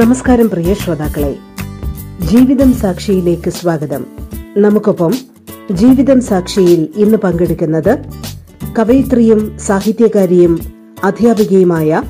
നമസ്കാരം 0.00 0.48
പ്രിയ 0.48 0.74
ശ്രോതാക്കളെ. 0.74 1.36
ജീവിതം 2.26 2.72
സാക്ഷിയിലേക്ക് 2.72 3.50
സ്വാഗതം. 3.50 4.06
നമുക്കൊപ്പം 4.56 5.12
ജീവിതം 5.72 6.20
സാക്ഷിയിൽ 6.20 6.88
ഇന്ന് 6.96 7.16
പങ്കെടുക്കുന്നത് 7.16 7.98
കവയിത്രിയും 8.78 9.58
സാഹിത്യകാരിയും 9.58 10.58
അധ്യാപികയുമായ 11.04 12.02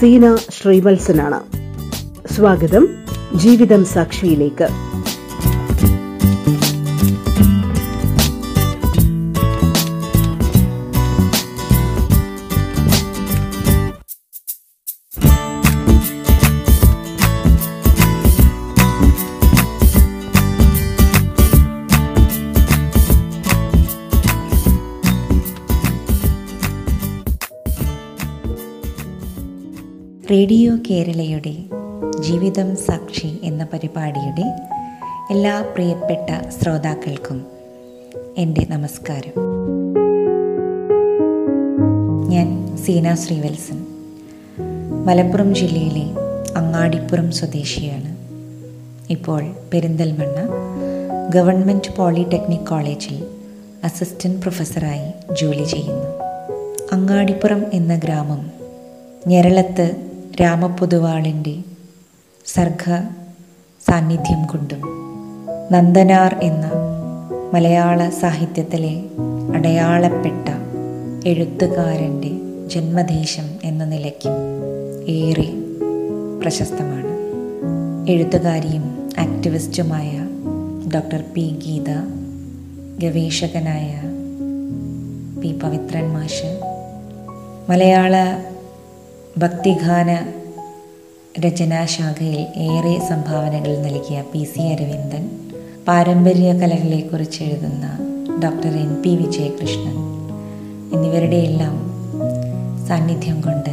സീന 0.00 0.36
ശ്രീവത്സനാണ്. 0.36 1.40
സ്വാഗതം 2.34 2.88
ജീവിതം 3.34 3.84
സാക്ഷിയിലേക്ക്. 3.84 4.89
റേഡിയോ 30.30 30.76
കേരളയുടെ 30.90 31.54
ജീവിതം 32.20 32.76
സാക്ഷി 32.76 33.40
എന്ന 33.42 33.66
പരിപാടിയുടെ 33.72 34.52
എല്ലാ 35.30 35.60
പ്രിയപ്പെട്ട 35.60 36.50
ശ്രോതാക്കൾക്കും 36.50 37.46
എന്റെ 38.38 38.66
നമസ്കാരം. 38.70 39.32
ഞാൻ 42.28 42.76
സീന 42.76 43.14
ശ്രീവത്സൻ. 43.14 43.86
മലപ്പുറം 45.06 45.54
ജില്ലയിലെ 45.54 46.06
അങ്ങാടിപ്പുറം 46.56 47.32
സ്വദേശിയാണ്. 47.32 48.16
ഇപ്പോൾ 49.12 49.44
പെരിന്തൽമണ്ണ 49.72 50.48
ഗവൺമെന്റ് 51.34 51.96
പോളിടെക്നിക് 51.96 52.66
കോളേജിൽ 52.66 53.26
അസിസ്റ്റന്റ് 53.84 54.42
പ്രൊഫസറായി 54.42 55.34
ജോലി 55.40 55.64
ചെയ്യുന്നു. 55.64 56.06
അങ്ങാടിപ്പുറം 56.92 57.64
എന്ന 57.72 57.96
ഗ്രാമം 57.96 58.50
ഞെരളത്ത് 59.26 60.09
രാമപൊതുവാളിന്റെ 60.40 61.54
സർഗ 62.46 62.84
സാന്നിധ്യം 63.88 64.46
കൊണ്ടും 64.46 64.82
നന്ദനാർ 65.72 66.34
എന്ന 66.42 66.70
മലയാള 67.54 68.08
സാഹിത്യത്തിലെ 68.08 69.02
അടയാളപ്പെട്ട 69.54 70.48
എഴുത്തുകാരന്റെ 71.28 72.30
ജന്മദേശം 72.68 73.50
എന്ന 73.64 73.84
നിലയ്ക്കും 73.84 74.36
ഏറെ 75.08 75.48
പ്രശസ്തമാണ്. 76.42 77.10
എഴുത്തുകാരിയും 78.10 79.12
ആക്ടിവിസ്റ്റുമായ 79.18 80.28
ഡോക്ടർ 80.94 81.24
പി 81.34 81.54
ഗീത 81.66 81.90
ഗവേഷകനായ 82.98 84.00
പി 85.40 85.52
പവിത്രൻ 85.52 86.12
മാഷ് 86.12 86.60
മലയാള 87.70 88.14
ഭക്തിഗാന 89.38 90.26
രചനാശാഖയിൽ 91.40 92.46
ഏറെ 92.56 92.98
സംഭാവനകൾ 93.08 93.76
നൽകിയ 93.76 94.24
പി 94.32 94.44
സി 94.44 94.60
അരവിന്ദൻ 94.60 95.30
പാരമ്പര്യ 95.88 96.52
കലകളെക്കുറിച്ച് 96.52 97.42
എഴുതുന്ന 97.42 97.98
ഡോക്ടർ 98.44 98.70
എൻ 98.78 99.02
പി 99.02 99.08
വിജയകൃഷ്ണൻ 99.08 99.96
എന്നിവരുടെയെല്ലാം 100.94 101.76
സാന്നിധ്യം 102.88 103.40
കൊണ്ട് 103.40 103.70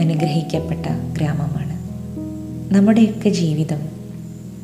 അനുഗ്രഹിക്കപ്പെട്ട 0.00 0.86
ഗ്രാമമാണ്. 1.16 1.76
നമ്മുടെയൊക്കെ 2.74 3.28
ജീവിതം 3.28 3.82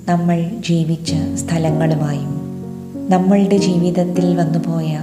നമ്മൾ 0.06 0.42
ജീവിച്ച 0.42 1.14
സ്ഥലങ്ങളുമായും 1.34 2.32
നമ്മളുടെ 3.10 3.56
ജീവിതത്തിൽ 3.56 4.36
വന്നുപോയ 4.36 4.98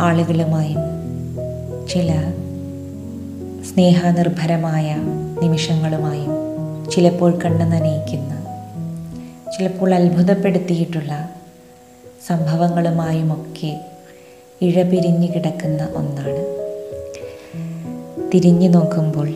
ആളുകളുമായും 0.00 0.80
ചില 1.88 2.10
സ്നേഹനിർഭരമായ 3.70 4.96
നിമിഷങ്ങളുമായും 5.42 6.32
ചിലപ്പോൾ 6.90 7.38
കണ്ണു 7.44 7.64
നനയിക്കുന്ന 7.64 8.32
ചിലപ്പോൾ 9.56 9.94
അത്ഭുതപ്പെടുത്തിയിട്ടുള്ള 9.94 11.30
സംഭവങ്ങളുമായുമൊക്കെ 12.26 13.80
ഇഴപിരിഞ്ഞു 14.62 15.26
കിടക്കുന്ന 15.26 15.88
ഒന്നാണ്. 15.96 16.42
തിരിഞ്ഞു 18.34 18.68
നോക്കുമ്പോൾ 18.68 19.28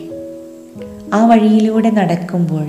ആ 1.13 1.25
വഴിയിലൂടെ 1.25 1.89
നടക്കുമ്പോൾ 1.89 2.67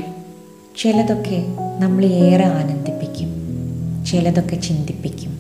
ചിലതൊക്കെ 0.78 1.44
നമ്മളെ 1.78 2.08
ഏറെ 2.08 2.44
ആനന്ദിപ്പിക്കും 2.44 3.30
ചിലതൊക്കെ 4.06 4.56
ചിന്തിപ്പിക്കും. 4.56 5.32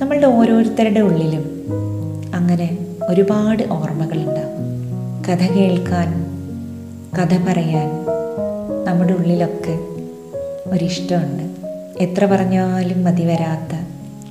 നമ്മളുടെ 0.00 0.26
ഓരോരുത്തരുടെ 0.26 1.00
ഉള്ളിലും 1.00 1.44
അങ്ങനെ 2.34 2.78
ഒരുപാട് 3.08 3.62
ഓർമ്മകളുണ്ടാവും 3.70 4.41
കഥ 5.28 5.52
കേൾക്കാൻ 5.52 6.08
കഥ 7.18 7.38
പറയാൻ 7.48 7.88
നമ്മുടെ 8.84 9.12
ഉള്ളിലൊക്കെ 9.12 9.78
ഒരിഷ്ടമുണ്ട്. 10.70 11.42
എത്ര 12.02 12.26
പറഞ്ഞാലും 12.26 13.04
മതി 13.04 13.24
വരാത്ത 13.24 13.78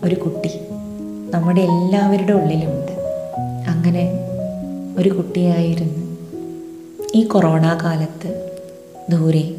ഒരു 0.03 0.15
കുട്ടി 0.15 0.51
നമ്മുടെ 1.29 1.61
എല്ലാവരുടെ 1.61 2.33
ഉള്ളിലുണ്ട്. 2.33 2.91
അങ്ങനെ 3.67 4.11
ഒരു 4.97 5.09
കുട്ടിയായിരുന്നു 5.09 6.17
ഈ 7.15 7.23
കൊറോണ 7.23 7.79
കാലത്ത് 7.83 8.51
ദൂരെ. 9.09 9.55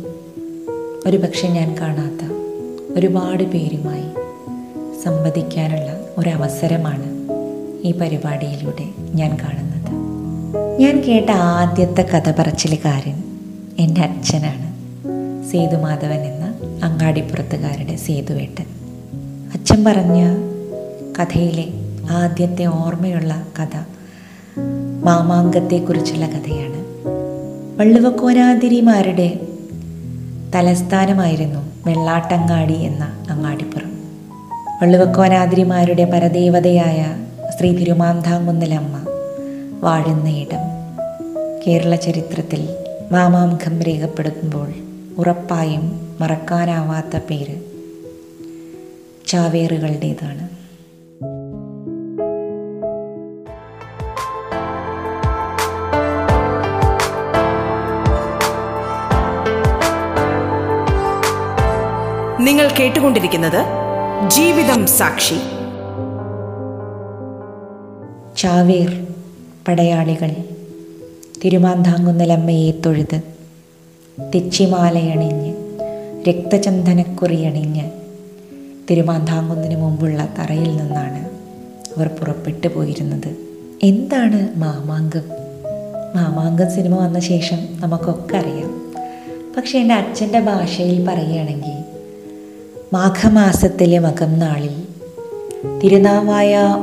ഒരു 1.06 1.16
പക്ഷെ 1.16 1.48
ഞാൻ 1.48 1.76
കാണാത്ത 1.80 2.30
ഒരുപാട് 2.94 3.42
പേരുമായി 3.42 4.08
സംവദിക്കാനുള്ള 5.02 6.00
ഒരവസരമാണ് 6.18 7.28
ഈ 7.86 7.92
പരിപാടിയിലൂടെ 7.92 8.84
ഞാൻ 9.14 9.30
കാണുന്നത്. 9.30 9.71
ഞാൻ 10.80 11.00
കേട്ട 11.00 11.30
ആദ്യത്തെ 11.30 12.02
കഥ 12.02 12.30
പറച്ചിലുകാരൻ 12.30 13.22
എന്റെ 13.78 14.00
അച്ഛനാണ്. 14.00 14.72
സേതുമാധവൻ 15.50 16.20
എന്ന 16.20 16.54
അങ്ങാടിപ്പുറത്തുകാരുടെ 16.84 17.96
സേതുവേട്ടൻ. 17.96 18.64
അച്ഛൻ 19.54 19.84
പറഞ്ഞ 19.84 20.34
കഥയിലെ 21.20 21.64
ആദ്യത്തെ 22.10 22.64
ഓർമ്മയുള്ള 22.64 23.42
കഥ 23.60 23.76
മാമാങ്കത്തെക്കുറിച്ചുള്ള 25.04 26.26
കഥയാണ്. 26.26 26.84
വള്ളുവക്കോനാതിരിമാരുടെ 27.78 29.40
തലസ്ഥാനമായിരുന്നു 30.54 31.60
വെള്ളാട്ടങ്ങാടി 31.86 32.74
എന്ന 32.74 33.26
അങ്ങാടിപ്പുറം. 33.30 33.92
വള്ളുവക്കോനാതിരിമാരുടെ 34.82 36.04
പരദേവതയായ 36.04 37.06
ശ്രീ 37.58 37.76
തിരുമാന്താങ്കുന്നലമ്മ 37.76 39.01
വാഴുന്ന 39.82 40.28
ഇടം 40.28 40.58
കേരള 41.66 41.94
ചരിത്രത്തിൽ 41.94 42.68
മാമാമുഖം 43.12 43.82
രേഖപ്പെടുത്തുമ്പോൾ 43.82 44.68
ഉറപ്പായും 45.18 46.16
മറക്കാനാവാത്ത 46.20 47.16
പേര് 47.30 47.56
ചാവേറുകളുടേതാണ്. 49.26 50.48
നിങ്ങൾ 62.40 62.68
കേട്ടുകൊണ്ടിരിക്കുന്നത് 62.68 63.64
ജീവിതം 64.30 64.86
സാക്ഷി. 64.86 65.38
ചാവേർ 68.36 69.11
പടയാളികൾ 69.68 70.34
തിരുമാന്താങ്കുന്നലമ്മയെ 71.44 72.70
തൊഴുത് 72.70 73.22
തെച്ചിമാലയണിഞ്ഞ് 74.34 75.54
രക്തചന്ദനക്കുറിയണിഞ്ഞ് 76.28 77.90
തിരുമാന്താങ്കുന്നതിന് 78.90 79.80
മുമ്പുള്ള 79.80 80.28
തറയിൽ 80.38 80.76
നിന്നാണ് 80.76 81.24
അവർ 81.96 82.06
പുറപ്പെട്ടു 82.08 82.68
പോയിരുന്നത്. 82.68 83.36
എന്താണ് 83.82 84.58
മാമാങ്കം? 84.58 85.22
മാമാങ്കം 86.14 86.70
സിനിമ 86.70 86.96
വന്ന 86.96 87.20
ശേഷം 87.20 87.58
നമുക്കൊക്കെ 87.80 88.36
അറിയാം. 88.36 88.94
പക്ഷെ 89.56 89.78
എന്റെ 89.78 89.94
അച്ഛന്റെ 89.94 90.40
ഭാഷയിൽ 90.40 91.06
പറയുകയാണെങ്കിൽ 91.06 91.84
മാഘമാസത്തിലെ 92.92 93.98
മകം 93.98 94.38
നാളിൽ 94.38 94.82
തിരുനാവായ 95.78 96.76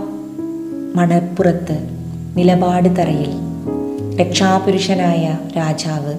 മണപ്പുറത്ത് 0.96 1.99
നിലപാട് 2.40 2.90
തറയിൽ 2.90 3.32
രക്ഷാപുരുഷനായ 4.22 5.38
രാജാവ് 5.58 6.14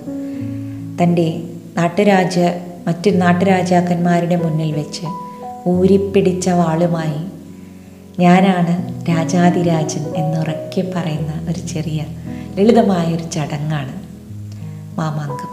തന്റെ 1.03 1.43
നാട്ടുരാജ 1.77 2.39
മറ്റു 2.87 3.11
നാട്ടുരാജാക്കന്മാരുടെ 3.11 4.37
മുന്നിൽ 4.37 4.73
വെച്ച് 4.73 5.07
ഊരിപ്പിടിച്ച 5.69 6.49
വാളുമായി 6.49 7.21
ഞാനാണ് 8.21 8.75
രാജാതിരാജൻ 9.09 10.03
എന്നുറക്കെ 10.17 10.93
പറയുന്ന 10.97 11.51
ഒരു 11.51 11.59
ചെറിയ 11.59 12.05
ലളിതമായൊരു 12.59 13.23
ചടങ്ങാണ് 13.23 13.95
മാമാങ്കം. 14.99 15.53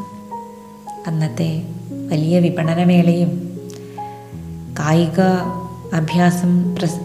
അന്നത്തെ 1.08 1.64
വലിയ 2.12 2.40
വിപണനമേളയും 2.40 3.32
കായിക 4.80 5.20
അഭ്യാസം 5.94 6.76
പ്രസ് 6.76 7.02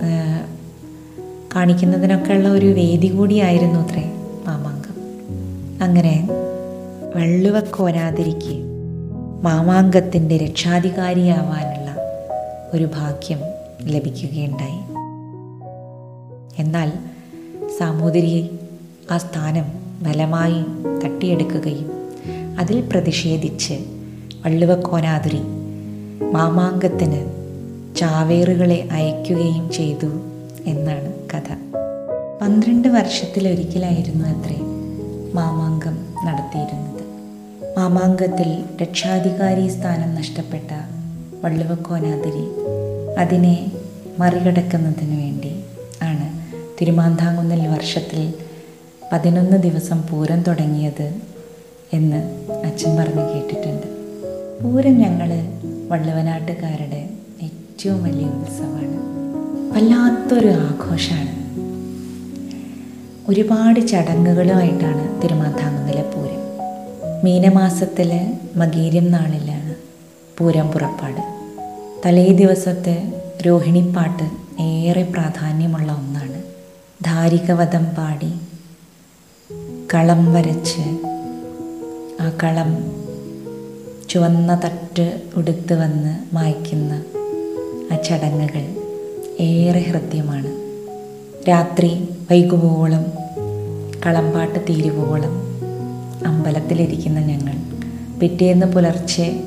കാണിക്കുന്നതിനൊക്കെയുള്ള 1.57 2.49
ഒരു 2.49 2.67
വേദി 2.67 3.07
കൂടിയായിരുന്നു 3.07 3.81
അത്രേ 3.81 4.13
മാമാങ്കം. 4.47 4.95
അങ്ങനെ 5.83 6.29
വെള്ളുവക്കോനാതിരിക്ക് 7.15 8.63
മാമാങ്കത്തിന്റെ 9.43 10.37
രക്ഷാധികാരിയാവാനുള്ള 10.37 11.97
ഒരു 12.75 12.85
ഭാഗ്യം 12.85 13.39
ലഭിക്കുകയുണ്ടായി. 13.83 14.79
എന്നാൽ 16.63 16.93
സാമൂതിരി 17.79 18.59
ആ 19.11 19.19
സ്ഥാനം 19.19 19.65
ബലമായി 20.03 20.63
തട്ടിയെടുക്കുകയും 21.05 21.93
അതിൽ 22.59 22.89
പ്രതിഷേധിച്ച് 22.93 23.75
വള്ളുവക്കോനാതിരി 24.47 25.41
മാമാങ്കത്തിന് 26.33 27.33
ചാവേറുകളെ 27.97 28.89
അയക്കുകയും 28.93 29.73
ചെയ്തു. 29.73 30.32
എന്നാണ് 30.67 31.13
കഥ. 31.35 31.53
പന്ത്രണ്ട് 32.43 32.89
വർഷത്തിലൊരിക്കലായിരുന്നു 32.89 34.25
അത്രേ 34.25 34.57
മാമാങ്കം 35.35 35.99
നടത്തിയിരുന്നത്. 36.25 37.03
മാമാങ്കത്തിൽ 37.79 38.65
രക്ഷാധികാരി 38.83 39.69
സ്ഥാനം 39.69 40.15
നഷ്ടപ്പെട്ട 40.15 40.73
വള്ളുവക്കോനാതിരി 41.45 42.47
അതിനെ 43.19 43.73
മറികടക്കുന്നതിന് 44.19 45.23
വേണ്ടി 45.23 45.65
ആണ് 46.03 46.33
തിരുമാന്താങ്കുന്നിൽ 46.81 47.69
വർഷത്തിൽ 47.69 48.35
പതിനൊന്ന് 49.13 49.57
ദിവസം 49.57 50.03
പൂരം 50.11 50.43
തുടങ്ങിയത് 50.43 51.15
എന്ന് 51.93 52.47
അച്ഛൻ 52.65 52.97
പറഞ്ഞു 52.97 53.35
കേട്ടിട്ടുണ്ട്. 53.35 53.87
പൂരം 54.63 54.99
ഞങ്ങൾ 54.99 55.29
വള്ളുവനാട്ടുകാരുടെ 55.89 57.09
ഏറ്റവും 57.43 58.05
വലിയ 58.05 58.27
ഉത്സവമാണ്. 58.27 59.22
വല്ലാത്തൊരു 59.73 60.49
ആഘോഷമാണ് 60.49 61.33
ഒരുപാട് 63.31 63.87
ചടങ്ങുകളുമായിട്ടാണ് 63.87 65.23
തിരുമാന്താങ്കുന്നിലെ 65.23 66.03
പൂരം. 66.03 66.43
മീനമാസത്തിലെ 67.25 68.39
മകീരം 68.57 69.11
നാളിലാണ് 69.11 69.75
പൂരം 70.39 70.71
പുറപ്പാട്. 70.71 71.21
തലേ 72.07 72.29
ദിവസത്തെ 72.29 73.23
രോഹിണിപ്പാട്ട് 73.47 74.23
ഏറെ 74.63 75.03
പ്രാധാന്യമുള്ള 75.03 75.93
ഒന്നാണ്. 75.93 76.43
ധാരികവധം 77.05 77.85
പാടി 77.85 78.33
കളം 79.95 80.33
വരച്ച് 80.33 81.01
ആ 82.21 82.33
കളം 82.43 82.85
ചുവന്ന 84.09 84.61
തട്ട് 84.65 85.23
ഉടുത്ത് 85.37 85.75
വന്ന് 85.75 86.35
മായ്ക്കുന്ന 86.35 87.05
ആ 87.93 87.97
ചടങ്ങുകൾ. 87.97 88.82
ഏറെ 89.41 89.81
ഹൃദ്യമാണ്. 89.81 90.63
രാത്രി 91.49 92.09
വൈകുപോളം 92.31 93.05
കളമ്പാട്ട് 94.07 94.59
തീരുവോളം 94.59 95.43
അമ്പലത്തിലിരിക്കുന്ന 96.27 97.21
ഞങ്ങൾ. 97.21 97.53
പിറ്റേന്ന് 98.19 98.67
പുലർച്ചെ 98.67 99.41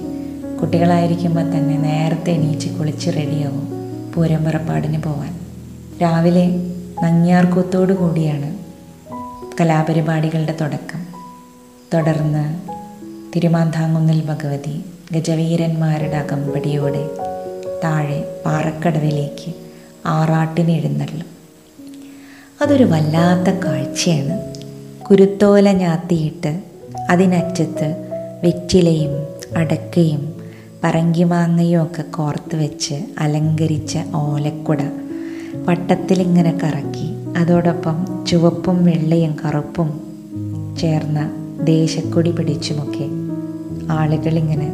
കുട്ടികളായിരിക്കുമ്പോൾ 0.62 1.42
തന്നെ 1.42 1.78
നേരത്തെ 1.78 2.32
എണീച്ച് 2.32 2.70
കുളിച്ച് 2.70 3.10
റെഡിയാവും 3.10 3.68
പൂരം 4.16 4.44
പുറപ്പാടിന് 4.44 5.04
പോവാൻ. 5.04 5.40
രാവിലെ 6.02 6.48
നങ്ങിയാർക്കൂത്തോടു 7.04 7.94
കൂടിയാണ് 7.94 8.58
കലാപരിപാടികളുടെ 9.62 10.56
തുടക്കം. 10.62 11.06
തുടർന്ന് 11.94 12.60
തിരുമാന്താങ്കുന്നിൽ 13.36 14.26
ഭഗവതി 14.26 14.84
ഗജവീരന്മാരുടെ 15.12 16.18
അകമ്പടിയോടെ 16.18 17.10
താഴെ 17.84 18.42
പാറക്കടവിലേക്ക് 18.46 19.65
ആറാട്ടിന് 20.06 20.72
എഴുന്നള്ളും 20.72 21.28
അതൊരു 22.62 22.84
വല്ലാത്ത 22.84 23.56
കാഴ്ചയാണ്. 23.56 24.56
കുരുത്തോല 25.06 25.72
ഞാത്തിയിട്ട് 25.72 26.64
അതിനറ്റത്ത് 27.10 27.96
വെറ്റിലയും 28.44 29.28
അടക്കയും 29.58 30.36
പറങ്കിമാങ്ങയും 30.84 31.84
ഒക്കെ 31.84 32.02
കോർത്ത് 32.02 32.56
വെച്ച് 32.56 32.96
അലങ്കരിച്ച 33.20 34.00
ഓലക്കുട 34.16 34.82
വട്ടത്തിലിങ്ങനെ 35.56 36.60
കറക്കി 36.64 37.38
അതോടൊപ്പം 37.38 38.26
ചുവപ്പും 38.28 38.86
വെള്ളയും 38.86 39.36
കറുപ്പും 39.46 40.02
ചേർന്ന 40.80 41.32
ദേശക്കൊടി 41.64 42.32
പിടിച്ചുമൊക്കെ 42.32 43.08
ആളുകളിങ്ങനെ 43.92 44.74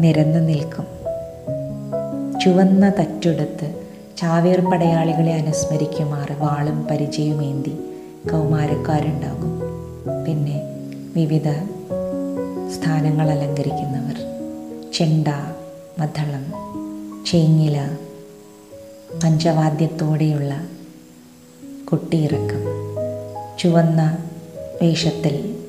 നിരന്നു 0.00 0.38
നിൽക്കും. 0.38 0.97
ചുവന്ന 2.48 2.92
തറ്റുടുത്ത് 2.98 3.86
ചാവേർ 4.16 4.60
പടയാളികളെ 4.60 5.32
അനുസ്മരിക്കുമാറ് 5.32 6.32
വാളും 6.32 6.86
പരിചയമേന്തി 6.86 7.72
കൗമാരക്കാരുണ്ടാകും. 8.32 9.60
പിന്നെ 10.26 10.60
വിവിധ 11.16 11.48
സ്ഥാനങ്ങൾ 12.68 13.30
അലങ്കരിക്കുന്നവർ. 13.30 14.16
ചെണ്ട 14.92 15.28
മദ്ദളം 15.98 16.46
ചേങ്ങില 17.24 17.96
പഞ്ചവാദ്യത്തോടെയുള്ള 19.24 20.66
കൊട്ടിയിറക്കം. 21.84 22.64
ചുവന്ന 23.58 24.18
വേഷത്തിൽ 24.82 25.64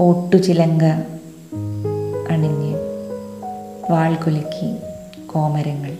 ഓട്ടുചിലങ്ക 0.00 0.84
അണിഞ്ഞ് 2.30 2.74
വാൾ 3.90 4.14
കുലുക്കി 4.14 4.74
കോമരങ്ങൾ. 5.34 5.96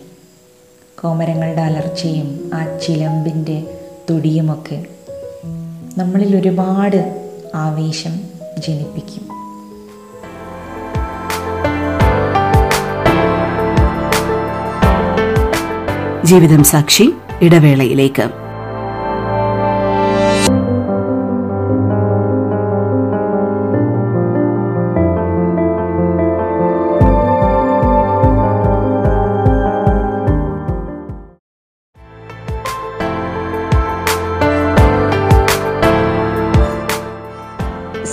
കോമരങ്ങളുടെ 1.01 1.61
അലർച്ചയും 1.61 2.51
ആ 2.53 2.77
ചിലമ്പിന്റെ 2.77 3.79
തൊടിയുമൊക്കെ 4.09 4.85
നമ്മളിൽ 5.97 6.35
ഒരുപാട് 6.35 7.31
ആവേശം 7.55 8.21
ജനിപ്പിക്കും. 8.57 9.43
ജീവിതം 16.25 16.63
സാക്ഷി 16.63 17.13
ഇടവേളയിലേക്ക്. 17.41 18.42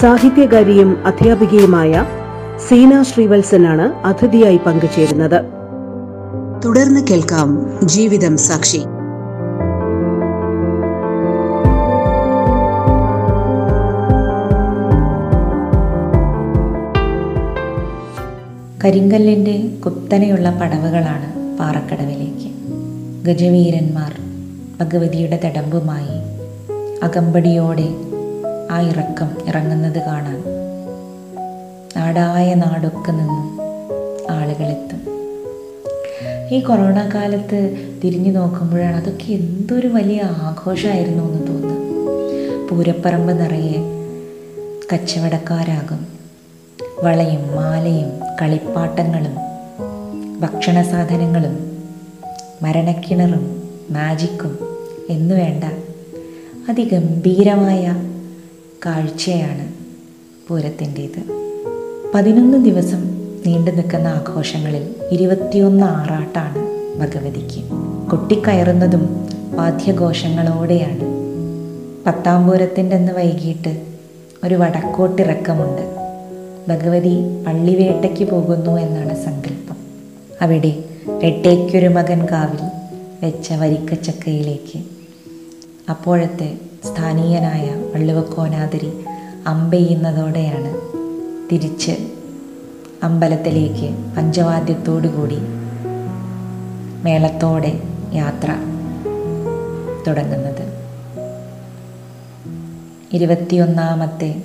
സാഹിത്യകാരിയും 0.02 1.06
അധ്യാപികയുമായ 1.06 2.04
സീന 2.68 3.02
ശ്രീവത്സനാണ് 3.02 4.06
അതിഥിയായി 4.06 4.56
പങ്കുചേരുന്നത്. 4.56 5.44
തുടർന്ന് 6.64 7.06
കേൾക്കാം 7.10 7.80
ജീവിതം 7.84 8.36
സാക്ഷി. 8.36 8.78
കരിങ്കല്ലിന്റെ 18.84 19.68
കുത്തനെയുള്ള 19.84 20.50
പടവുകളാണ് 20.50 21.58
പാറക്കടവിലേക്ക്. 21.58 22.50
ഗജവീരന്മാർ 23.26 24.12
ഭഗവതിയുടെ 24.80 25.40
തടമ്പുമായി 25.44 26.16
അകമ്പടിയോടെ 27.04 28.09
ആ 28.70 28.80
ഇറക്കം 28.80 29.30
ഇറങ്ങുന്നത് 29.46 29.98
കാണാൻ. 29.98 30.42
നാടായ 31.96 32.54
നാടൊക്കെ 32.54 33.12
നിന്നും 33.12 33.58
ആളുകളെത്തും. 34.30 35.00
ഈ 36.54 36.60
കൊറോണ 36.60 37.10
കാലത്ത് 37.14 37.76
തിരിഞ്ഞു 38.04 38.32
നോക്കുമ്പോഴാണ് 38.32 38.96
അതൊക്കെ 38.96 39.32
എന്തൊരു 39.32 39.88
വലിയ 39.88 40.20
ആഘോഷമായിരുന്നു 40.22 41.24
എന്ന് 41.24 41.48
തോന്നുന്നത്. 41.48 42.68
പൂരപ്പറമ്പ് 42.70 43.40
നിറയെ 43.40 43.76
കച്ചവടക്കാരാകും. 44.92 46.06
വളയും 47.04 47.56
മാലയും 47.56 48.10
കളിപ്പാട്ടങ്ങളും 48.42 49.34
ഭക്ഷണ 50.40 50.82
സാധനങ്ങളും 50.82 51.82
മരണക്കിണറും 52.62 53.62
മാജിക്കും 53.90 54.58
എന്നു 55.10 55.34
വേണ്ട 55.34 55.64
അതിഗംഭീരമായ 56.68 58.09
കാഴ്ചയാണ് 58.86 59.72
പൂരത്തിന്റേത്. 60.48 61.22
പതിനൊന്ന് 62.14 62.64
ദിവസം 62.64 63.02
നീണ്ടു 63.46 63.70
നിൽക്കുന്ന 63.70 64.08
ആഘോഷങ്ങളിൽ 64.08 64.94
ഇരുപത്തിയൊന്ന് 65.10 65.86
ആറാട്ടാണ് 65.86 66.58
ഭഗവതിക്ക്. 66.98 67.64
കൊട്ടിക്കയറുന്നതും 68.10 69.28
വാദ്യഘോഷങ്ങളോടെയാണ്. 69.52 71.04
പത്താം 72.06 72.46
പൂരത്തിന്റെ 72.46 72.96
അന്ന് 72.96 73.12
വൈകിട്ട് 73.12 73.82
ഒരു 74.44 74.54
വടക്കോട്ടിറക്കമുണ്ട്. 74.54 75.82
ഭഗവതി 76.68 77.44
പള്ളിവേട്ടയ്ക്ക് 77.46 78.24
പോകുന്നു 78.24 78.80
എന്നാണ് 78.80 79.24
സങ്കല്പം. 79.24 79.76
അവിടെ 80.42 80.84
എട്ടേക്കൊരു 81.22 81.86
മകൻ 81.86 82.26
കാവിൽ 82.26 82.64
വെച്ച 83.22 83.52
വരിക്കച്ചക്കയിലേക്ക്. 83.52 84.82
അപ്പോഴത്തെ 85.90 86.69
സ്ഥാനീയനായ 86.84 87.70
വള്ളുവക്കോനാതിരി 87.94 89.04
അമ്പെയ്യുന്നതോടെയാണ് 89.46 90.70
തിരിച്ച് 91.52 91.92
അമ്പലത്തിലേക്ക് 93.02 93.88
പഞ്ചവാദ്യത്തോടുകൂടി 94.16 95.38
മേളത്തോടെ 97.04 97.72
യാത്ര 98.12 98.50
തുടങ്ങുന്നത്. 100.06 100.64
ഇരുപത്തിയൊന്നാമത്തെ 103.12 104.42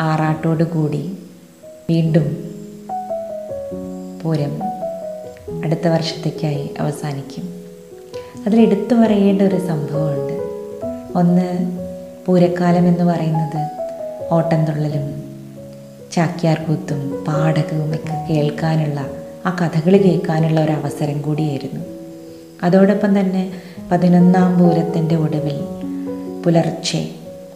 ആറാട്ടോടുകൂടി 0.00 1.18
വീണ്ടും 1.90 2.26
പൂരം 4.22 4.62
അടുത്ത 5.64 5.88
വർഷത്തേക്കായി 5.88 6.70
അവസാനിക്കും. 6.80 7.44
അതിലെടുത്തു 8.46 8.94
പറയേണ്ട 8.94 9.42
ഒരു 9.42 9.58
സംഭവമുണ്ട് 9.68 10.19
ഒന്ന് 11.16 11.72
പൂരക്കാലം 12.26 12.88
എന്ന് 12.88 13.04
പറയുന്നത് 13.04 13.68
ഓട്ടംതുള്ളലും 14.30 15.22
ചാക്യാർകൂത്തും 16.12 17.24
പാടകവും 17.28 17.94
ഒക്കെ 17.94 18.26
കേൾക്കാനുള്ള 18.30 19.06
ആ 19.46 19.56
കഥകൾ 19.60 19.96
കേൾക്കാനുള്ള 19.96 20.64
ഒരു 20.64 20.72
അവസരം 20.72 21.22
കൂടിയായിരുന്നു. 21.22 21.84
അതോടൊപ്പം 22.62 23.20
തന്നെ 23.20 23.52
പതിനൊന്നാം 23.92 24.58
പൂരത്തിന്റെ 24.58 25.16
ഒടുവിൽ 25.16 25.60
പുലർച്ചെ 26.44 27.08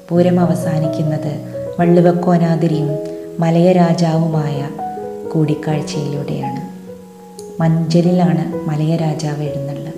പൂരം 0.09 0.41
അവസാനിക്കുന്നത് 0.41 1.33
വള്ളുവക്കോനാതിരിയും 1.81 2.89
മലയരാജാവുമായ 3.39 4.69
കൂടിക്കാഴ്ചയിലൂടെയാണ്. 5.35 6.75
മഞ്ചലിലാണ് 7.63 8.69
മലയരാജാവ് 8.69 9.43
എഴുന്നള്ളത് 9.43 9.95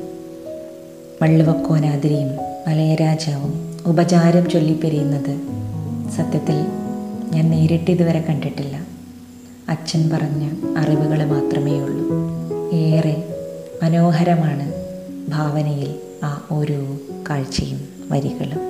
വള്ളുവക്കോനാതിരിയും 1.23 2.46
മലയരാജാവും 2.67 3.77
ഉപചാരം 3.87 4.51
ചൊല്ലിപ്പിരിയുന്നത് 4.51 5.41
സത്യത്തിൽ 6.17 6.67
ഞാൻ 7.31 7.51
നേരിട്ട് 7.51 7.91
ഇതുവരെ 7.91 8.21
കണ്ടിട്ടില്ല. 8.29 8.87
അച്ഛൻ 9.69 10.11
പറഞ്ഞ 10.13 10.51
അറിവുകൾ 10.79 11.25
മാത്രമേ 11.25 11.81
ഉള്ളൂ 11.81 12.09
ഏറെ 12.73 13.25
മനോഹരമാണ് 13.83 14.73
ഭാവനയിൽ 15.29 15.95
ആ 16.25 16.45
ഓരോ 16.51 16.97
കാഴ്ചയും 17.31 17.81
വരികളും. 18.11 18.61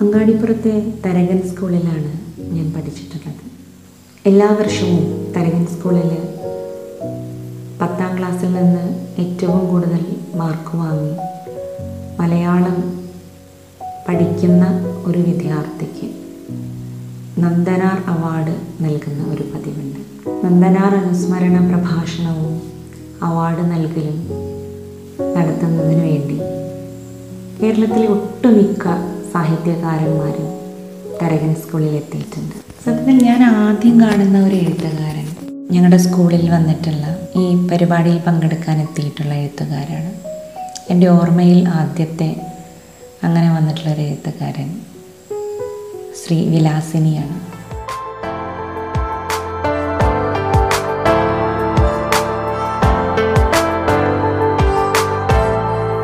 അങ്ങാടിപ്പുറത്തെ 0.00 0.92
തരകൻ 1.06 1.48
സ്കൂളിലാണ് 1.54 2.20
ഞാൻ 2.38 2.72
പഠിച്ചിട്ടുള്ളത്. 2.72 3.44
എല്ലാ 4.28 4.56
വർഷവും 4.60 5.32
തരകൻ 5.36 5.66
സ്കൂളിൽ 5.66 6.10
പത്താം 7.82 8.18
ക്ലാസ്സിൽ 8.18 8.52
നിന്ന് 8.52 9.06
ഏറ്റവും 9.20 9.68
കൂടുതൽ 9.68 10.16
മാർക്ക് 10.34 10.76
വാങ്ങി 10.76 11.16
മലയാളം 12.20 13.03
പഠിക്കുന്ന 14.08 14.64
ഒരു 15.06 15.18
വിദ്യാർത്ഥിക്ക് 15.18 16.06
നന്ദനാർ 17.42 17.98
അവാർഡ് 18.12 18.54
നൽകുന്ന 18.84 19.22
ഒരു 19.34 19.42
പതിവുണ്ട്. 19.42 20.00
നന്ദനാർ 20.44 20.94
അനുസ്മരണ 20.94 21.56
പ്രഭാഷണവും 21.70 22.62
അവാർഡ് 23.22 23.72
നൽകലും 23.72 24.18
നടത്തുന്നതിന് 25.36 26.02
വേണ്ടി 26.10 26.36
കേരളത്തിലെ 27.60 28.06
ഒട്ടുമിക്ക 28.06 28.84
സാഹിത്യകാരന്മാരും 29.32 30.48
തരകൻ 31.22 31.54
സ്കൂളിൽ 31.54 31.92
എത്തിയിട്ടുണ്ട്. 32.00 32.56
സത്യത്തിൽ 32.84 33.24
ഞാൻ 33.24 33.42
ആദ്യം 33.44 34.00
കാണുന്ന 34.00 34.38
ഒരു 34.46 34.54
എഴുത്തുകാരൻ 34.54 35.28
ഞങ്ങളുടെ 35.72 35.96
സ്കൂളിൽ 35.96 36.50
വന്നിട്ടുള്ള 36.50 37.04
ഈ 37.36 37.68
പരിപാടിയിൽ 37.68 38.18
പങ്കെടുക്കാൻ 38.18 38.76
എത്തിയിട്ടുള്ള 38.80 39.34
എഴുത്തുകാരാണ്. 39.34 40.10
എന്റെ 40.90 41.06
ഓർമ്മയിൽ 41.08 41.68
ആദ്യത്തെ 41.68 42.28
അങ്ങനെ 43.24 43.56
വന്നിട്ടുള്ള 43.56 43.90
ഒരു 43.94 44.00
എഴുത്തുകാരൻ 44.00 44.80
ശ്രീ 46.20 46.48
വിലാസിനിയാണ്. 46.48 47.36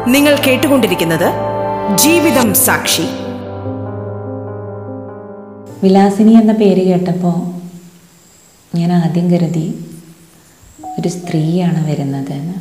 നിങ്ങൾ 0.09 0.37
കേട്ടുകൊണ്ടിരിക്കുന്നത് 0.47 1.29
ജീവിതം 1.97 2.55
സാക്ഷി. 2.55 3.07
വിലാസിനി 5.83 6.33
എന്ന 6.33 6.53
പേര് 6.53 6.83
കേട്ടപ്പോൾ 6.87 7.37
ഞാൻ 8.77 8.93
ആദ്യം 8.93 9.31
കരുതി 9.31 9.67
ഒരു 11.01 11.09
സ്ത്രീയാണ് 11.09 11.91
വരുന്നത് 11.91 12.33
എന്ന് 12.33 12.57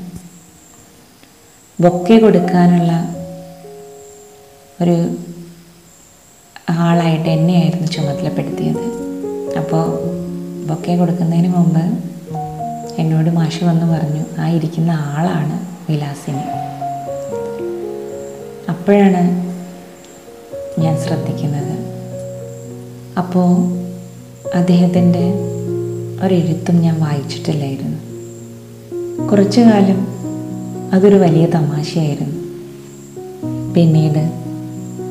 ബൊക്കെ 1.83 2.17
കൊടുക്കാനുള്ള 2.17 3.18
ഒരു 4.81 5.15
ആളായിട്ട് 6.69 7.29
എന്നെയായിരുന്നു 7.29 7.87
ചുമതലപ്പെടുത്തിയത്. 7.87 8.99
അപ്പോൾ 9.57 9.85
ബൊക്കെ 10.67 10.95
കൊടുക്കുന്നതിന് 10.95 11.47
മുമ്പ് 11.47 12.09
എന്നോട് 13.01 13.29
മാഷ് 13.29 13.63
വന്ന് 13.63 13.85
പറഞ്ഞു 13.85 14.23
ആ 14.39 14.49
ഇരിക്കുന്ന 14.49 14.91
ആളാണ് 14.91 15.59
വിലാസിനി. 15.91 16.43
അപ്പോഴാണ് 18.69 19.49
ഞാൻ 20.81 20.97
ശ്രദ്ധിക്കുന്നത്. 20.97 21.79
അപ്പോൾ 23.17 23.79
അദ്ദേഹത്തിന്റെ 24.55 25.33
ഒരെഴുത്തും 26.23 26.81
ഞാൻ 26.81 26.99
വായിച്ചിട്ടില്ലായിരുന്നു. 26.99 27.99
കുറച്ചു 29.27 29.61
കാലം 29.61 30.07
അതൊരു 30.93 31.15
വലിയ 31.15 31.45
തമാശയായിരുന്നു. 31.45 32.39
പിന്നീട് 33.73 34.48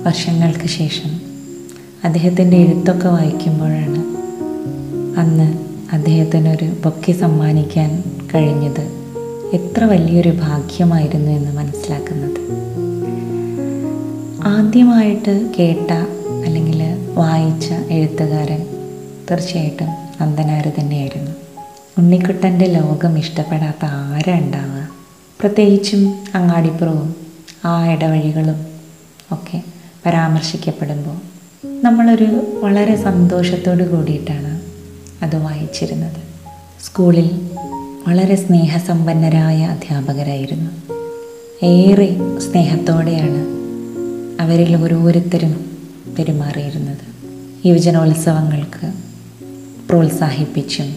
വർഷങ്ങൾക്ക് 0.06 0.68
ശേഷം 0.68 1.20
അദ്ദേഹത്തിന്റെ 2.04 2.56
എഴുത്തൊക്കെ 2.56 3.08
വായിക്കുമ്പോഴാണ് 3.08 3.98
അന്ന് 5.18 5.58
അദ്ദേഹത്തിനൊരു 5.92 6.64
ബൊക്കെ 6.84 7.12
സമ്മാനിക്കാൻ 7.12 8.04
കഴിഞ്ഞത് 8.34 8.98
എത്ര 9.52 9.84
വലിയൊരു 9.84 10.28
ഭാഗ്യമായിരുന്നു 10.28 11.30
എന്ന് 11.30 11.52
മനസ്സിലാക്കുന്നത്. 11.52 12.40
ആദ്യമായിട്ട് 14.46 15.50
കേട്ട 15.58 15.90
അല്ലെങ്കിൽ 16.46 16.82
വായിച്ച 17.14 17.72
എഴുത്തുകാരൻ 17.90 18.66
തീർച്ചയായിട്ടും 19.30 19.86
നന്ദനാര് 20.20 20.72
തന്നെയായിരുന്നു. 20.80 21.30
ഉണ്ണിക്കുട്ടന്റെ 21.98 22.66
ലോകം 22.66 23.18
ഇഷ്ടപ്പെടാത്ത 23.18 23.84
ആരാ 23.84 24.38
ഉണ്ടാവുക? 24.38 24.88
പ്രത്യേകിച്ചും 25.40 26.14
അങ്ങാടിപ്പുറവും 26.34 27.14
ആ 27.64 27.86
ഇടവഴികളും 27.86 28.66
ഒക്കെ 29.32 29.62
പരാമർശിക്കപ്പെടുമ്പോൾ 30.08 31.16
നമ്മളൊരു 31.82 32.58
വളരെ 32.60 33.02
സന്തോഷത്തോട് 33.02 33.96
കൂടിയിട്ടാണ് 33.96 34.60
അത് 35.24 35.36
വായിച്ചിരുന്നത്. 35.36 36.16
സ്കൂളിൽ 36.84 37.50
വളരെ 38.08 38.36
സ്നേഹസമ്പന്നരായ 38.36 39.64
അധ്യാപകരായിരുന്നു. 39.64 40.70
ഏറെ 41.66 42.16
സ്നേഹത്തോടെയാണ് 42.38 43.46
അവരിൽ 44.42 44.76
ഓരോരുത്തരും 44.76 45.78
പെരുമാറിയിരുന്നത്. 46.18 47.28
യുവജനോത്സവങ്ങൾക്ക് 47.66 48.92
പ്രോത്സാഹിപ്പിച്ചും 49.88 50.96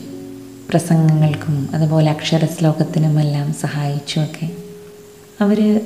പ്രസംഗങ്ങൾക്കും 0.69 1.69
അതുപോലെ 1.73 2.11
അക്ഷരശ്ലോകത്തിനുമെല്ലാം 2.11 3.53
സഹായിച്ചുമൊക്കെ 3.53 4.51
അവർ 5.41 5.81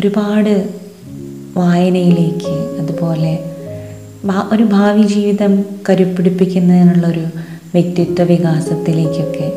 ഒരുപാട് 0.00 0.87
വായനയിലേക്ക് 1.56 2.76
അതുപോലെ 2.80 3.38
ഒരു 4.52 4.62
ഭാവി 4.62 5.02
ജീവിതം 5.02 5.64
കരുപ്പിടിപ്പിക്കുന്നതിനുള്ളൊരു 5.88 7.26
വ്യക്തിത്വ 7.74 8.22
വികാസത്തിലേക്കൊക്കെ 8.22 9.52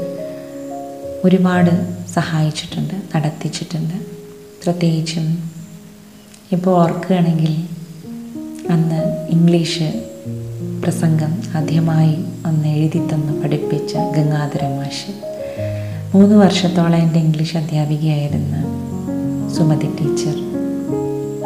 ഒരുപാട് 1.23 1.69
സഹായിച്ചിട്ടുണ്ട് 2.13 2.93
നടത്തിച്ചിട്ടുണ്ട്. 3.15 3.93
പ്രത്യേകിച്ചും 4.63 5.51
ഇപ്പോൾ 6.51 6.81
ഓർക്കുകയാണെങ്കിൽ 6.83 7.63
അന്ന് 8.71 9.27
ഇംഗ്ലീഷ് 9.29 10.07
പ്രസംഗം 10.83 11.43
ആദ്യമായി 11.55 12.15
ഒന്ന് 12.45 12.67
എഴുതി 12.67 12.97
തന്ന് 12.97 13.43
പഠിപ്പിച്ച 13.43 13.95
ഗംഗാധര 13.95 14.67
മാഷ്. 14.67 15.11
മൂന്ന് 16.17 16.35
വർഷത്തോളം 16.35 16.95
എന്റെ 16.95 17.19
ഇംഗ്ലീഷ് 17.19 17.57
അധ്യാപികയായിരുന്ന 17.57 18.55
സുമതി 19.57 19.87
ടീച്ചർ. 20.01 20.50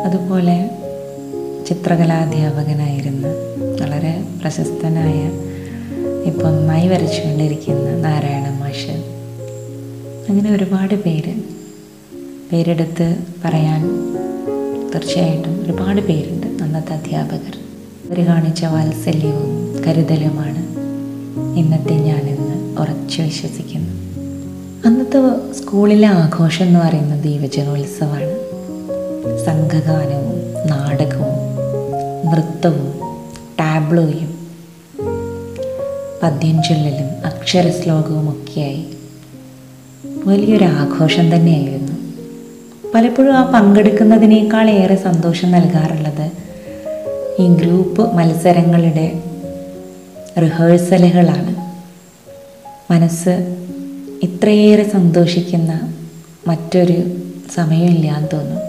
അതുപോലെ 0.05 0.69
ചിത്രകലാധ്യാപകനായിരുന്ന 1.67 3.27
വളരെ 3.81 4.23
പ്രശസ്തനായ 4.41 5.31
ഇപ്പോൾ 6.27 6.43
നന്നായി 6.43 6.87
വരച്ചുകൊണ്ടിരിക്കുന്ന 6.87 7.97
നാരായണ 7.97 8.59
മാഷ്. 8.59 8.89
അങ്ങനെ 10.29 10.55
ഒരുപാട് 10.55 10.95
പേര് 10.95 11.33
പേരെടുത്ത് 12.51 13.17
പറയാൻ 13.45 13.81
തീർച്ചയായിട്ടും 14.93 15.63
ഒരുപാട് 15.63 16.01
പേരുണ്ട് 16.01 16.63
അന്നത്തെ 16.63 16.93
അധ്യാപകർ. 16.93 17.57
അവർ 18.07 18.25
കാണിച്ച 18.25 18.65
വാത്സല്യവും 18.65 19.83
കരുതലുമാണ് 19.87 20.65
ഇന്നത്തെ 21.57 21.93
ഞാനെന്ന് 21.93 22.81
ഉറച്ചു 22.81 23.21
വിശ്വസിക്കുന്നു. 23.21 23.93
അന്നത്തെ 24.85 25.53
സ്കൂളിലെ 25.53 26.07
ആഘോഷം 26.07 26.65
എന്ന് 26.65 26.79
പറയുന്നത് 26.79 27.25
യുവജനോത്സവമാണ് 27.25 28.44
സംഘഗാനവും 29.45 30.37
നാടകവും 30.69 31.35
നൃത്തവും 32.31 32.87
ടാബ്ലോയും 33.59 34.31
പദ്യഞ്ചൊല്ലലും 36.23 37.09
അക്ഷര 37.25 37.41
അക്ഷരശ്ലോകവും 37.45 38.29
ഒക്കെയായി 38.29 38.85
വലിയൊരു 40.25 40.63
ആഘോഷം 40.63 41.35
തന്നെയായിരുന്നു. 41.35 41.95
പലപ്പോഴും 42.95 43.33
ആ 43.33 43.43
പങ്കെടുക്കുന്നതിനേക്കാൾ 43.51 44.69
ഏറെ 44.69 44.95
സന്തോഷം 44.95 45.51
നൽകാറുള്ളത് 45.51 46.25
ഈ 47.39 47.47
ഗ്രൂപ്പ് 47.47 48.03
മത്സരങ്ങളുടെ 48.13 49.07
റിഹേഴ്സലുകളാണ്. 50.41 51.53
മനസ്സ് 52.93 53.35
ഇത്രയേറെ 54.23 54.89
സന്തോഷിക്കുന്ന 54.89 55.73
മറ്റൊരു 56.47 56.99
സമയമില്ല 57.55 58.07
എന്ന് 58.17 58.29
തോന്നും 58.33 58.64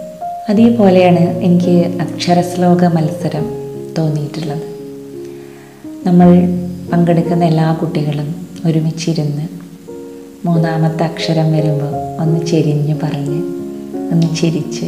അതേപോലെയാണ് 0.49 1.19
എനിക്ക് 1.19 2.01
അക്ഷരശ്ലോക 2.01 2.85
മത്സരം 2.85 3.45
തോന്നിയിട്ടുള്ളത്. 3.97 4.61
നമ്മൾ 6.05 6.27
പങ്കെടുക്കുന്ന 6.91 7.45
എല്ലാ 7.45 7.73
കുട്ടികളും 7.73 8.35
ഒരുമിച്ചിരുന്ന് 8.65 9.47
മൂന്നാമത്തെ 10.47 11.03
അക്ഷരം 11.03 11.53
വരുമ്പോൾ 11.53 12.21
ഒന്ന് 12.21 12.45
ചെരിഞ്ഞ് 12.45 12.95
പറഞ്ഞ് 13.03 13.39
ഒന്ന് 14.11 14.35
ചിരിച്ച് 14.35 14.85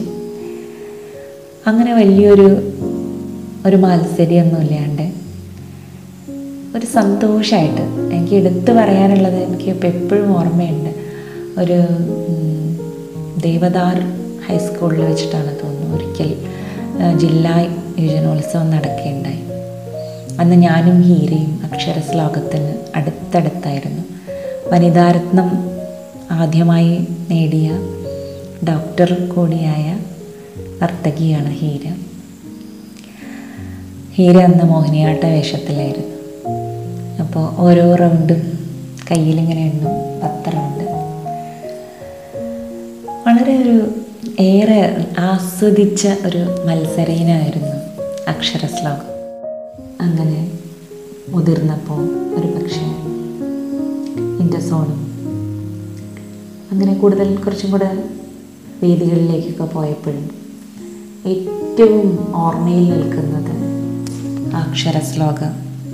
അങ്ങനെ 1.68 1.94
വലിയൊരു 1.94 2.74
ഒരു 3.66 3.76
മാത്സര്യമൊന്നുമില്ലാണ്ട് 3.76 5.12
ഒരു 6.78 6.86
സന്തോഷമായിട്ട് 6.86 7.82
എനിക്ക് 8.16 8.36
എടുത്തു 8.36 8.72
പറയാനുള്ളത് 8.72 9.36
എനിക്ക് 9.36 9.70
ഇപ്പം 9.70 9.90
എപ്പോഴും 9.90 10.38
ഓർമ്മയുണ്ട്. 10.38 10.90
ഒരു 11.60 11.80
ദേവദാർ 13.42 14.19
ഹൈസ്കൂളിൽ 14.50 15.02
വെച്ചിട്ടാണ് 15.06 15.56
തോന്നുന്നു 15.64 15.96
ഒരിക്കൽ 15.96 16.30
ജില്ലാ 17.18 17.56
യുവജനോത്സവം 18.00 18.72
നടക്കുകയുണ്ടായി. 18.72 19.42
അന്ന് 20.40 20.56
ഞാനും 20.56 21.02
ഹീരയും 21.02 21.60
അക്ഷരശ്ലോകത്തിന് 21.64 22.74
അടുത്തടുത്തായിരുന്നു. 22.96 24.04
വനിതാരത്നം 24.74 25.50
ആദ്യമായി 26.32 27.08
നേടിയ 27.30 27.70
ഡോക്ടർ 28.68 29.14
കൂടിയായ 29.14 30.00
നർത്തകിയാണ് 30.82 31.52
ഹീര. 31.54 31.86
ഹീര 34.16 34.38
അന്ന് 34.38 34.64
മോഹിനിയാട്ട 34.64 35.26
വേഷത്തിലായിരുന്നു. 35.26 36.16
അപ്പോൾ 37.24 37.46
ഓരോ 37.58 37.96
റൗണ്ടും 37.96 38.42
കയ്യിലിങ്ങനെ 39.12 39.62
എണ്ണും 39.62 39.94
പത്ത് 40.24 40.54
റൗണ്ട്. 40.56 40.86
വളരെ 43.28 43.56
ഒരു 43.64 43.78
ഏറെ 44.42 45.06
ആസ്വദിച്ച 45.20 46.08
ഒരു 46.26 46.68
മത്സരീനായിരുന്നു 46.68 47.76
അക്ഷരശ്ലോകം. 48.30 49.10
അങ്ങനെ 50.02 50.52
മുതിർന്നപ്പോൾ 51.30 52.02
ഒരു 52.36 52.48
പക്ഷേ 52.48 52.86
ഇന്റർസോണും 54.40 55.02
അങ്ങനെ 56.72 56.94
കൂടുതൽ 56.94 57.36
കുറച്ചും 57.36 57.72
കൂടെ 57.72 58.04
വേദികളിലേക്കൊക്കെ 58.84 59.64
പോയപ്പോഴും 59.64 60.30
ഏറ്റവും 61.26 62.36
ഓർമ്മയിൽ 62.36 62.90
നിൽക്കുന്നത് 62.90 63.56
അക്ഷരശ്ലോക 64.56 65.44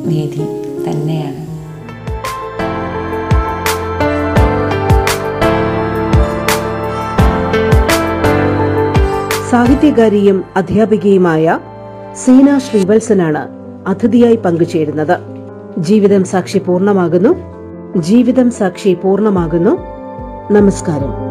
വേദി 0.08 0.44
തന്നെയാണ്. 0.90 1.45
സാഹിത്യകാരിയും 9.56 10.44
അധ്യാപികയുമായ 10.56 11.60
സീന 12.14 12.58
ശ്രീവത്സനാണ് 12.58 13.48
അതിഥിയായി 13.88 14.36
പങ്കുചേരുന്നത്. 14.36 15.20
ജീവിതം 15.78 16.24
സാക്ഷി 16.24 16.58
പൂർണമാകുന്നു. 16.58 17.36
ജീവിതം 17.98 18.52
സാക്ഷി 18.52 18.94
പൂർണമാകുന്നു. 18.94 19.78
നമസ്കാരം. 20.54 21.25